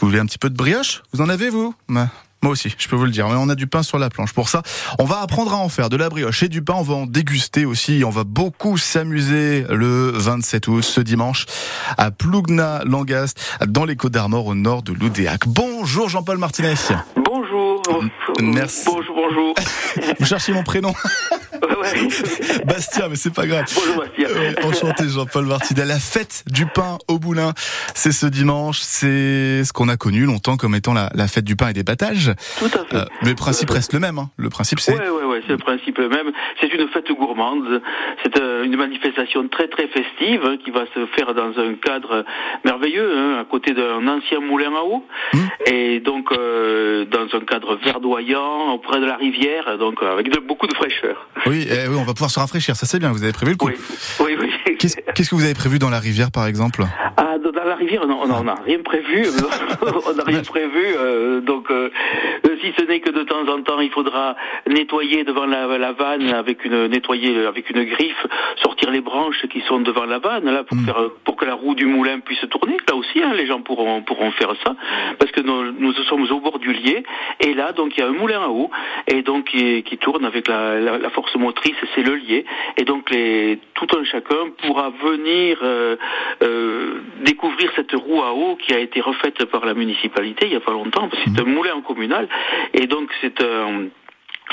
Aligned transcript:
que 0.00 0.06
vous 0.06 0.10
voulez 0.12 0.20
un 0.20 0.26
petit 0.26 0.38
peu 0.38 0.48
de 0.48 0.56
brioche 0.56 1.02
Vous 1.12 1.20
en 1.20 1.28
avez, 1.28 1.50
vous 1.50 1.74
Moi 1.88 2.52
aussi, 2.52 2.74
je 2.78 2.88
peux 2.88 2.96
vous 2.96 3.04
le 3.04 3.10
dire. 3.10 3.28
Mais 3.28 3.34
on 3.36 3.50
a 3.50 3.54
du 3.54 3.66
pain 3.66 3.82
sur 3.82 3.98
la 3.98 4.08
planche. 4.08 4.32
Pour 4.32 4.48
ça, 4.48 4.62
on 4.98 5.04
va 5.04 5.20
apprendre 5.20 5.52
à 5.52 5.58
en 5.58 5.68
faire 5.68 5.90
de 5.90 5.96
la 5.96 6.08
brioche 6.08 6.42
et 6.42 6.48
du 6.48 6.62
pain. 6.62 6.72
On 6.78 6.82
va 6.82 6.94
en 6.94 7.06
déguster 7.06 7.66
aussi. 7.66 8.02
On 8.06 8.10
va 8.10 8.24
beaucoup 8.24 8.78
s'amuser 8.78 9.66
le 9.68 10.10
27 10.14 10.68
août, 10.68 10.82
ce 10.82 11.02
dimanche, 11.02 11.44
à 11.98 12.10
Plougna-Langast, 12.10 13.58
dans 13.66 13.84
les 13.84 13.96
Côtes 13.96 14.12
d'Armor, 14.12 14.46
au 14.46 14.54
nord 14.54 14.82
de 14.82 14.94
Loudéac. 14.94 15.46
Bonjour 15.46 16.08
Jean-Paul 16.08 16.38
Martinez. 16.38 16.74
Bonjour. 17.16 17.82
Merci. 18.40 18.86
Bonjour, 18.86 19.14
bonjour. 19.14 19.54
Vous 20.18 20.26
cherchez 20.26 20.52
mon 20.52 20.62
prénom 20.62 20.94
Ouais. 21.62 22.08
Bastien, 22.66 23.08
mais 23.08 23.16
c'est 23.16 23.32
pas 23.32 23.46
grave. 23.46 23.64
Bonjour 23.74 23.96
Bastien. 24.04 24.28
Euh, 24.28 24.54
enchanté 24.64 25.08
Jean-Paul 25.08 25.46
Martinez. 25.46 25.84
La 25.84 25.98
fête 25.98 26.44
du 26.46 26.66
pain 26.66 26.98
au 27.08 27.18
boulin, 27.18 27.52
c'est 27.94 28.12
ce 28.12 28.26
dimanche. 28.26 28.80
C'est 28.80 29.62
ce 29.64 29.72
qu'on 29.72 29.88
a 29.88 29.96
connu 29.96 30.24
longtemps 30.24 30.56
comme 30.56 30.74
étant 30.74 30.92
la, 30.92 31.10
la 31.14 31.28
fête 31.28 31.44
du 31.44 31.56
pain 31.56 31.68
et 31.68 31.72
des 31.72 31.82
battages. 31.82 32.32
Tout 32.58 32.66
à 32.66 32.84
fait. 32.84 32.96
Euh, 32.96 33.04
mais 33.22 33.30
le 33.30 33.34
principe 33.34 33.70
reste 33.70 33.92
le 33.92 34.00
même. 34.00 34.18
Hein. 34.18 34.30
Le 34.36 34.50
principe, 34.50 34.80
c'est 34.80 34.92
Ouais, 34.92 34.98
ouais, 34.98 35.08
ouais, 35.08 35.19
c'est 35.46 35.52
le 35.52 35.58
principe 35.58 35.98
même. 35.98 36.32
C'est 36.60 36.72
une 36.72 36.88
fête 36.88 37.10
gourmande. 37.12 37.82
C'est 38.22 38.38
euh, 38.40 38.64
une 38.64 38.76
manifestation 38.76 39.46
très, 39.48 39.68
très 39.68 39.88
festive 39.88 40.40
hein, 40.44 40.56
qui 40.64 40.70
va 40.70 40.84
se 40.94 41.06
faire 41.16 41.34
dans 41.34 41.58
un 41.58 41.74
cadre 41.74 42.24
merveilleux, 42.64 43.12
hein, 43.16 43.38
à 43.40 43.44
côté 43.44 43.72
d'un 43.74 44.06
ancien 44.08 44.40
moulin 44.40 44.72
à 44.74 44.82
eau. 44.84 45.04
Mmh. 45.32 45.38
Et 45.72 46.00
donc, 46.00 46.32
euh, 46.32 47.04
dans 47.06 47.26
un 47.36 47.40
cadre 47.40 47.76
verdoyant, 47.84 48.72
auprès 48.74 49.00
de 49.00 49.06
la 49.06 49.16
rivière, 49.16 49.78
donc 49.78 50.02
euh, 50.02 50.12
avec 50.12 50.30
de- 50.32 50.40
beaucoup 50.40 50.66
de 50.66 50.74
fraîcheur. 50.74 51.28
oui, 51.46 51.66
eh 51.70 51.88
oui, 51.88 51.96
on 51.98 52.04
va 52.04 52.12
pouvoir 52.12 52.30
se 52.30 52.38
rafraîchir. 52.40 52.76
Ça 52.76 52.86
c'est 52.86 52.98
bien. 52.98 53.12
Vous 53.12 53.22
avez 53.22 53.32
prévu 53.32 53.52
le 53.52 53.56
coup. 53.56 53.68
Oui, 53.68 53.74
oui, 54.20 54.36
oui. 54.66 54.76
Qu'est-ce 54.78 55.30
que 55.30 55.34
vous 55.34 55.44
avez 55.44 55.54
prévu 55.54 55.78
dans 55.78 55.90
la 55.90 55.98
rivière, 55.98 56.30
par 56.30 56.46
exemple? 56.46 56.84
Ah, 57.16 57.36
dans 57.38 57.64
la 57.64 57.74
rivière, 57.74 58.06
non, 58.06 58.20
on 58.22 58.44
n'a 58.44 58.54
rien 58.64 58.78
prévu. 58.82 59.26
on 60.06 60.14
n'a 60.14 60.24
rien 60.24 60.42
prévu. 60.42 60.84
euh, 60.96 61.40
donc, 61.40 61.70
euh, 61.70 61.90
si 62.60 62.72
ce 62.78 62.84
n'est 62.84 63.00
que 63.00 63.10
de 63.10 63.22
temps 63.22 63.46
en 63.48 63.62
temps, 63.62 63.80
il 63.80 63.90
faudra 63.90 64.36
nettoyer 64.66 65.24
devant 65.24 65.46
la, 65.46 65.66
la 65.78 65.92
vanne 65.92 66.32
avec 66.32 66.64
une 66.64 66.86
nettoyer 66.86 67.46
avec 67.46 67.70
une 67.70 67.84
griffe, 67.84 68.26
sortir 68.62 68.90
les 68.90 69.00
branches 69.00 69.46
qui 69.48 69.60
sont 69.62 69.80
devant 69.80 70.04
la 70.04 70.18
vanne 70.18 70.50
là 70.50 70.64
pour 70.64 70.76
Mm. 70.76 70.84
faire 70.84 71.10
pour 71.24 71.36
que 71.36 71.44
la 71.44 71.54
roue 71.54 71.74
du 71.74 71.86
moulin 71.86 72.20
puisse 72.20 72.44
tourner. 72.50 72.76
Là 72.88 72.94
aussi, 72.96 73.22
hein, 73.22 73.32
les 73.34 73.46
gens 73.46 73.60
pourront 73.60 74.02
pourront 74.02 74.30
faire 74.32 74.52
ça 74.64 74.74
parce 75.18 75.30
que 75.32 75.40
nous, 75.40 75.72
nous 75.72 75.92
sommes 76.08 76.26
au 76.30 76.40
bord 76.40 76.58
du 76.58 76.72
lier 76.72 77.02
et 77.40 77.54
là 77.54 77.72
donc 77.72 77.96
il 77.96 78.00
y 78.00 78.02
a 78.02 78.08
un 78.08 78.12
moulin 78.12 78.40
à 78.42 78.48
eau 78.48 78.70
et 79.06 79.22
donc 79.22 79.46
qui, 79.46 79.82
qui 79.82 79.98
tourne 79.98 80.24
avec 80.24 80.48
la, 80.48 80.78
la, 80.80 80.98
la 80.98 81.10
force 81.10 81.34
motrice, 81.36 81.76
c'est 81.94 82.02
le 82.02 82.14
lier 82.16 82.44
et 82.76 82.84
donc 82.84 83.10
les 83.10 83.58
tout 83.74 83.86
un 83.98 84.04
chacun 84.04 84.50
pourra 84.62 84.90
venir 85.02 85.58
euh, 85.62 85.96
euh, 86.42 87.00
découvrir 87.24 87.70
cette 87.76 87.92
roue 87.92 88.22
à 88.22 88.32
eau 88.32 88.56
qui 88.56 88.74
a 88.74 88.78
été 88.78 89.00
refaite 89.00 89.44
par 89.46 89.64
la 89.64 89.74
municipalité 89.74 90.46
il 90.46 90.52
y 90.52 90.56
a 90.56 90.60
pas 90.60 90.72
longtemps. 90.72 91.08
C'est 91.24 91.40
un 91.40 91.44
moulin 91.44 91.74
en 91.74 91.80
communal 91.80 92.28
et 92.74 92.86
donc 92.86 93.08
c'est 93.20 93.40
un 93.42 93.86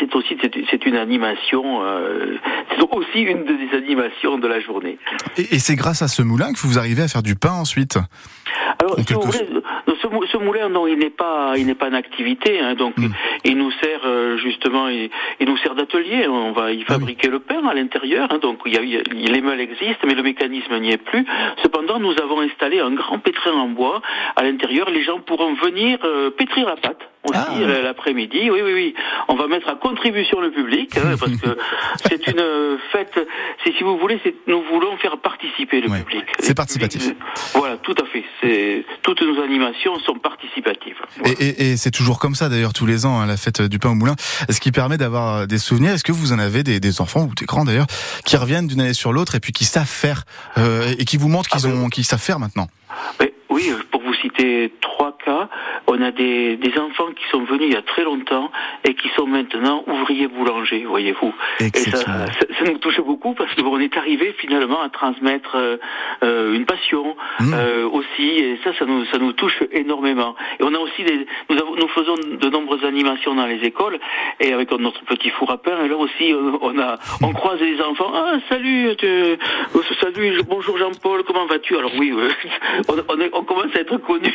c'est 0.00 0.12
aussi 0.16 0.36
c'est 0.70 0.86
une 0.86 0.96
animation, 0.96 1.80
euh, 1.84 2.34
c'est 2.70 2.82
aussi 2.82 3.20
une 3.20 3.44
des 3.44 3.76
animations 3.76 4.38
de 4.38 4.48
la 4.48 4.58
journée. 4.58 4.98
Et, 5.38 5.54
et 5.54 5.58
c'est 5.60 5.76
grâce 5.76 6.02
à 6.02 6.08
ce 6.08 6.20
moulin 6.20 6.52
que 6.52 6.58
vous 6.58 6.78
arrivez 6.80 7.02
à 7.02 7.08
faire 7.08 7.22
du 7.22 7.36
pain 7.36 7.52
ensuite? 7.52 7.96
Alors, 8.80 8.98
En 8.98 9.02
si 9.04 9.12
vous 9.12 9.20
quelque 9.20 9.36
voulez, 9.38 9.62
ce, 10.02 10.06
mou- 10.08 10.26
ce 10.26 10.36
moulin, 10.36 10.68
non, 10.68 10.88
il 10.88 10.98
n'est 10.98 11.10
pas, 11.10 11.52
il 11.56 11.66
n'est 11.66 11.76
pas 11.76 11.88
en 11.90 11.92
activité, 11.92 12.58
hein, 12.58 12.74
donc 12.74 12.98
Mm. 12.98 13.12
il 13.44 13.56
nous 13.56 13.70
sert 13.70 14.00
euh, 14.04 14.36
justement, 14.38 14.88
il, 14.88 15.10
il 15.38 15.46
nous 15.46 15.56
sert 15.58 15.76
d'atelier. 15.76 16.26
On 16.26 16.50
va 16.50 16.72
y 16.72 16.82
fabriquer 16.82 17.28
le 17.28 17.38
pain 17.38 17.64
à 17.64 17.72
l'intérieur, 17.74 18.26
hein, 18.32 18.38
donc 18.42 18.58
il 18.66 18.74
y 18.74 18.78
a, 18.78 18.82
il 18.82 18.90
y 18.90 18.96
a- 18.96 19.32
les 19.32 19.40
meules 19.42 19.60
existent, 19.60 20.04
mais 20.08 20.14
le 20.14 20.24
mécanisme 20.24 20.76
n'y 20.80 20.90
est 20.90 20.96
plus. 21.10 21.24
Cependant, 21.62 22.00
nous 22.00 22.14
avons 22.20 22.40
installé 22.40 22.80
un 22.80 22.90
grand 22.90 23.20
pétrin 23.20 23.52
en 23.52 23.68
bois 23.68 24.02
à 24.34 24.42
l'intérieur. 24.42 24.90
Les 24.90 25.04
gens 25.04 25.20
pourront 25.20 25.54
venir 25.54 25.98
euh, 26.02 26.30
pétrir 26.30 26.66
la 26.66 26.74
pâte 26.76 26.98
aussi 27.24 27.38
Ah. 27.38 27.48
euh, 27.60 27.82
l'après-midi. 27.82 28.50
Oui, 28.50 28.60
oui, 28.62 28.72
oui. 28.74 28.94
On 29.28 29.34
va 29.34 29.46
mettre 29.46 29.68
à 29.68 29.74
contribution 29.74 30.40
le 30.40 30.50
public 30.50 30.96
hein, 30.96 31.16
parce 31.20 31.32
que 31.36 31.56
c'est 32.06 32.26
une 32.28 32.38
euh, 32.40 32.76
fête. 32.92 33.18
C'est 33.64 33.72
si 33.76 33.82
vous 33.82 33.98
voulez, 33.98 34.20
nous 34.46 34.62
voulons 34.72 34.96
faire 34.98 35.18
participer 35.18 35.80
le 35.80 35.88
Ouais. 35.88 36.00
public. 36.02 36.24
C'est 36.40 36.54
participatif. 36.54 37.10
Voilà, 37.54 37.76
tout 37.78 37.94
à 38.00 38.04
fait. 38.06 38.84
Toutes 39.02 39.22
nos 39.22 39.42
animations 39.42 39.98
sont 40.00 40.14
participatives. 40.18 40.96
Et, 41.24 41.30
et- 41.44 41.70
et 41.72 41.76
c'est 41.76 41.90
toujours 41.90 42.18
comme 42.18 42.34
ça 42.34 42.48
d'ailleurs 42.48 42.72
tous 42.72 42.86
les 42.86 43.06
ans, 43.06 43.20
hein, 43.20 43.26
la 43.26 43.36
fête 43.36 43.62
du 43.62 43.78
pain 43.78 43.90
au 43.90 43.94
moulin. 43.94 44.14
Ce 44.50 44.60
qui 44.60 44.72
permet 44.72 44.96
d'avoir 44.98 45.36
euh, 45.38 45.46
des 45.46 45.58
souvenirs. 45.58 45.92
Est-ce 45.92 46.04
que 46.04 46.12
vous 46.12 46.32
en 46.32 46.38
avez 46.38 46.62
des, 46.62 46.80
des 46.80 47.00
enfants 47.00 47.22
ou 47.30 47.34
des 47.34 47.46
grands 47.46 47.64
d'ailleurs 47.64 47.86
qui 48.24 48.36
reviennent 48.36 48.66
d'une 48.66 48.80
année 48.80 48.92
sur 48.94 49.12
l'autre 49.12 49.34
et 49.34 49.40
puis 49.40 49.52
qui 49.52 49.64
savent 49.64 49.86
faire 49.88 50.24
euh, 50.58 50.94
et 50.98 51.04
qui 51.04 51.16
vous 51.16 51.28
montrent 51.28 51.48
qu'ils 51.50 51.66
Ah 51.66 51.68
ben- 51.68 51.84
ont, 51.84 51.88
qu'ils 51.88 52.04
savent 52.04 52.20
faire 52.22 52.38
maintenant? 52.38 52.68
Mais 53.20 53.32
oui, 53.50 53.72
pour 53.90 54.02
vous 54.02 54.14
citer 54.14 54.72
trois 54.80 55.16
cas, 55.24 55.48
on 55.86 56.00
a 56.02 56.10
des, 56.10 56.56
des 56.56 56.78
enfants 56.78 57.08
qui 57.14 57.24
sont 57.30 57.44
venus 57.44 57.66
il 57.68 57.72
y 57.72 57.76
a 57.76 57.82
très 57.82 58.04
longtemps 58.04 58.50
et 58.84 58.94
qui 58.94 59.08
sont 59.16 59.26
maintenant 59.26 59.84
ouvriers 59.86 60.28
boulangers, 60.28 60.84
voyez-vous. 60.86 61.34
Et 61.60 61.70
ça, 61.78 61.96
ça, 61.98 62.26
ça 62.58 62.64
nous 62.64 62.78
touche 62.78 63.00
beaucoup 63.00 63.34
parce 63.34 63.54
qu'on 63.54 63.78
est 63.80 63.96
arrivé 63.96 64.34
finalement 64.38 64.80
à 64.82 64.88
transmettre 64.88 65.56
euh, 65.56 65.76
euh, 66.22 66.54
une 66.54 66.64
passion 66.66 67.16
Mmh. 67.40 67.52
euh, 67.54 67.88
aussi, 67.88 68.22
et 68.38 68.58
ça, 68.62 68.70
ça 68.78 68.84
nous, 68.84 69.04
ça 69.06 69.18
nous 69.18 69.32
touche 69.32 69.60
énormément. 69.72 70.36
Et 70.60 70.62
on 70.62 70.72
a 70.74 70.78
aussi 70.78 71.02
des, 71.02 71.26
nous, 71.50 71.56
avons, 71.58 71.74
nous 71.74 71.88
faisons 71.88 72.14
de 72.14 72.48
nombreuses 72.48 72.84
animations 72.84 73.34
dans 73.34 73.46
les 73.46 73.56
écoles 73.64 73.98
et 74.40 74.52
avec 74.52 74.70
notre 74.70 75.04
petit 75.04 75.30
four 75.30 75.50
à 75.50 75.58
pain. 75.58 75.84
Et 75.84 75.88
là 75.88 75.96
aussi, 75.96 76.32
on 76.60 76.78
a, 76.78 76.98
on 77.22 77.32
croise 77.32 77.60
les 77.60 77.80
enfants. 77.80 78.12
Ah, 78.14 78.36
salut, 78.48 78.94
tu, 78.96 79.06
salut, 80.00 80.42
bonjour 80.48 80.78
Jean-Paul, 80.78 81.24
comment 81.24 81.46
vas-tu? 81.46 81.76
Alors 81.76 81.90
oui, 81.98 82.12
on, 82.88 82.94
on, 83.08 83.20
est- 83.20 83.30
on 83.32 83.42
commence 83.42 83.74
à 83.74 83.80
être 83.80 83.96
connus. 83.98 84.34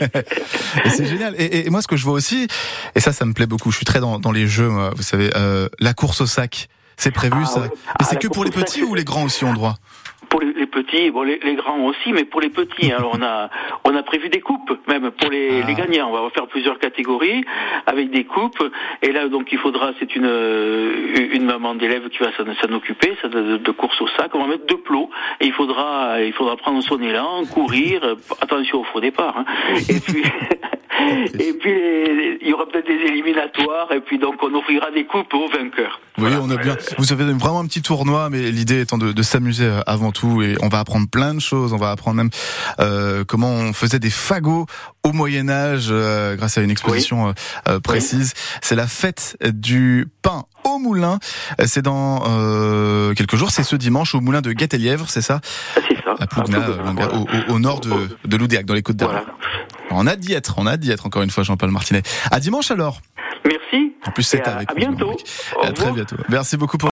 Et 0.84 0.90
c'est 0.90 1.06
génial. 1.06 1.34
Et, 1.38 1.44
et- 1.44 1.66
et 1.66 1.70
moi, 1.70 1.82
ce 1.82 1.86
que 1.88 1.96
je 1.96 2.04
vois 2.04 2.14
aussi, 2.14 2.46
et 2.94 3.00
ça, 3.00 3.12
ça 3.12 3.24
me 3.24 3.32
plaît 3.32 3.46
beaucoup. 3.46 3.70
Je 3.70 3.76
suis 3.76 3.86
très 3.86 4.00
dans, 4.00 4.18
dans 4.18 4.32
les 4.32 4.46
jeux, 4.46 4.68
moi, 4.68 4.92
vous 4.96 5.02
savez, 5.02 5.30
euh, 5.36 5.68
la 5.80 5.94
course 5.94 6.20
au 6.20 6.26
sac. 6.26 6.68
C'est 6.98 7.10
prévu, 7.10 7.36
Ah 7.42 7.46
ça. 7.46 7.60
ouais. 7.60 7.68
Mais 7.70 7.92
Ah, 8.00 8.04
c'est 8.08 8.16
que 8.18 8.26
pour 8.28 8.44
les 8.44 8.50
sac, 8.52 8.60
petits 8.64 8.82
ou 8.82 8.94
les 8.94 9.04
grands 9.04 9.24
aussi 9.24 9.44
ont 9.44 9.52
droit? 9.52 9.76
Petits, 10.78 11.10
bon, 11.10 11.22
les, 11.22 11.38
les 11.42 11.54
grands 11.54 11.80
aussi, 11.90 12.12
mais 12.12 12.24
pour 12.24 12.40
les 12.40 12.50
petits, 12.50 12.92
alors 12.92 13.12
on 13.18 13.22
a, 13.22 13.48
on 13.84 13.94
a 13.96 14.02
prévu 14.02 14.28
des 14.28 14.40
coupes, 14.40 14.72
même 14.86 15.10
pour 15.10 15.30
les, 15.30 15.62
Ah. 15.62 15.66
les 15.66 15.74
gagnants. 15.74 16.08
On 16.10 16.22
va 16.24 16.30
faire 16.30 16.46
plusieurs 16.48 16.78
catégories 16.78 17.44
avec 17.86 18.10
des 18.10 18.24
coupes. 18.24 18.62
Et 19.02 19.10
là, 19.12 19.28
donc, 19.28 19.44
il 19.52 19.58
faudra, 19.58 19.92
c'est 19.98 20.14
une, 20.16 20.30
une 21.36 21.44
maman 21.44 21.74
d'élève 21.74 22.08
qui 22.10 22.18
va 22.18 22.30
s'en 22.36 22.72
occuper, 22.72 23.10
ça, 23.22 23.28
de, 23.28 23.56
de 23.56 23.70
course 23.72 24.00
au 24.02 24.08
sac. 24.16 24.34
On 24.34 24.40
va 24.44 24.48
mettre 24.48 24.66
deux 24.66 24.82
plots 24.88 25.08
et 25.40 25.46
il 25.46 25.52
faudra, 25.52 26.20
il 26.22 26.32
faudra 26.32 26.56
prendre 26.56 26.82
son 26.82 27.00
élan, 27.00 27.44
courir. 27.52 28.16
Attention 28.40 28.80
au 28.80 28.84
faux 28.84 29.00
départ. 29.00 29.38
hein. 29.38 29.44
Et 29.88 30.00
puis. 30.06 30.22
Et 31.38 31.52
puis 31.52 32.38
il 32.40 32.48
y 32.48 32.52
aura 32.52 32.66
peut-être 32.66 32.86
des 32.86 32.94
éliminatoires 33.12 33.90
et 33.92 34.00
puis 34.00 34.18
donc 34.18 34.36
on 34.42 34.54
offrira 34.54 34.90
des 34.90 35.04
coupes 35.04 35.32
aux 35.34 35.48
vainqueurs. 35.48 36.00
Oui, 36.18 36.30
on 36.40 36.48
a 36.50 36.56
bien. 36.56 36.76
Vous 36.98 37.12
avez 37.12 37.24
vraiment 37.24 37.60
un 37.60 37.66
petit 37.66 37.82
tournoi, 37.82 38.30
mais 38.30 38.50
l'idée 38.50 38.80
étant 38.80 38.96
de, 38.96 39.12
de 39.12 39.22
s'amuser 39.22 39.70
avant 39.86 40.12
tout, 40.12 40.40
et 40.42 40.56
on 40.62 40.68
va 40.68 40.78
apprendre 40.78 41.06
plein 41.10 41.34
de 41.34 41.40
choses. 41.40 41.74
On 41.74 41.76
va 41.76 41.90
apprendre 41.90 42.16
même 42.16 42.30
euh, 42.80 43.24
comment 43.26 43.50
on 43.50 43.72
faisait 43.74 43.98
des 43.98 44.08
fagots 44.10 44.64
au 45.04 45.12
Moyen 45.12 45.50
Âge 45.50 45.88
euh, 45.90 46.34
grâce 46.36 46.56
à 46.56 46.62
une 46.62 46.70
exposition 46.70 47.28
euh, 47.28 47.32
euh, 47.68 47.80
précise. 47.80 48.32
C'est 48.62 48.76
la 48.76 48.86
fête 48.86 49.36
du 49.44 50.06
pain 50.22 50.44
au 50.64 50.78
moulin. 50.78 51.18
C'est 51.66 51.82
dans 51.82 52.22
euh, 52.26 53.12
quelques 53.12 53.36
jours. 53.36 53.50
C'est 53.50 53.62
ce 53.62 53.76
dimanche 53.76 54.14
au 54.14 54.20
moulin 54.22 54.40
de 54.40 54.52
Gatelièvre, 54.52 55.10
c'est 55.10 55.20
ça, 55.20 55.40
C'est 55.74 56.02
ça. 56.02 56.14
à 56.18 56.26
Plougna, 56.26 56.58
au- 57.12 57.52
au 57.52 57.58
nord 57.58 57.80
de, 57.80 57.90
de 58.24 58.36
Loudéac, 58.38 58.64
dans 58.64 58.74
les 58.74 58.82
Côtes 58.82 58.96
d'Armor. 58.96 59.20
Voilà. 59.22 59.38
On 59.96 60.06
a 60.06 60.16
d'y 60.16 60.34
être, 60.34 60.54
on 60.58 60.66
a 60.66 60.76
d'y 60.76 60.90
être 60.90 61.06
encore 61.06 61.22
une 61.22 61.30
fois, 61.30 61.42
Jean-Paul 61.42 61.70
Martinet. 61.70 62.02
À 62.30 62.38
dimanche 62.40 62.70
alors. 62.70 63.00
Merci. 63.44 63.94
En 64.06 64.10
plus, 64.10 64.22
c'est 64.22 64.46
avec 64.46 64.70
à 64.70 64.74
bientôt. 64.74 65.16
À 65.62 65.72
très 65.72 65.92
bientôt. 65.92 66.16
Merci 66.28 66.56
beaucoup 66.56 66.78
pour 66.78 66.84